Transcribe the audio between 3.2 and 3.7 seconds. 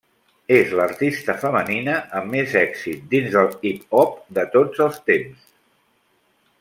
del